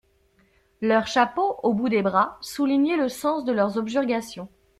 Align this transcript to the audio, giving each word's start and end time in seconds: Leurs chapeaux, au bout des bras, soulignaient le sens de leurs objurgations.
Leurs 0.81 1.05
chapeaux, 1.05 1.59
au 1.61 1.75
bout 1.75 1.87
des 1.87 2.01
bras, 2.01 2.39
soulignaient 2.41 2.97
le 2.97 3.07
sens 3.07 3.45
de 3.45 3.51
leurs 3.51 3.77
objurgations. 3.77 4.49